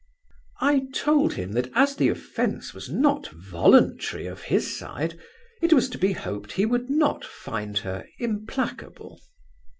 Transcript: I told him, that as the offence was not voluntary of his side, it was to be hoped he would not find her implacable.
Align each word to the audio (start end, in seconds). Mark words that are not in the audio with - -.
I 0.61 0.87
told 0.95 1.33
him, 1.33 1.51
that 1.51 1.69
as 1.75 1.95
the 1.95 2.09
offence 2.09 2.73
was 2.73 2.89
not 2.89 3.27
voluntary 3.27 4.25
of 4.25 4.41
his 4.41 4.75
side, 4.75 5.19
it 5.61 5.73
was 5.73 5.89
to 5.89 5.99
be 5.99 6.13
hoped 6.13 6.53
he 6.53 6.65
would 6.65 6.89
not 6.89 7.23
find 7.23 7.77
her 7.77 8.07
implacable. 8.17 9.21